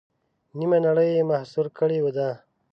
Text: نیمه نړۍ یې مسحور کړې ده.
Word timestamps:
نیمه 0.57 0.77
نړۍ 0.87 1.09
یې 1.15 1.23
مسحور 1.29 1.67
کړې 1.77 1.97
ده. 2.17 2.29